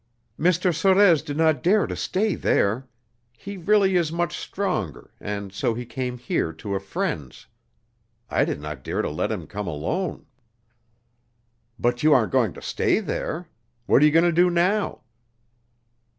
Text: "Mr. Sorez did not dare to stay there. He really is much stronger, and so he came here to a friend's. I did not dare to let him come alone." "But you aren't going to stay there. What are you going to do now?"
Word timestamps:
"Mr. 0.39 0.73
Sorez 0.73 1.21
did 1.21 1.37
not 1.37 1.61
dare 1.61 1.85
to 1.85 1.95
stay 1.95 2.33
there. 2.33 2.87
He 3.37 3.55
really 3.55 3.95
is 3.97 4.11
much 4.11 4.35
stronger, 4.35 5.11
and 5.21 5.53
so 5.53 5.75
he 5.75 5.85
came 5.85 6.17
here 6.17 6.51
to 6.53 6.73
a 6.73 6.79
friend's. 6.79 7.45
I 8.27 8.43
did 8.43 8.59
not 8.59 8.83
dare 8.83 9.03
to 9.03 9.11
let 9.11 9.31
him 9.31 9.45
come 9.45 9.67
alone." 9.67 10.25
"But 11.77 12.01
you 12.01 12.15
aren't 12.15 12.31
going 12.31 12.53
to 12.53 12.63
stay 12.63 12.99
there. 12.99 13.47
What 13.85 14.01
are 14.01 14.05
you 14.05 14.11
going 14.11 14.25
to 14.25 14.31
do 14.31 14.49
now?" 14.49 15.01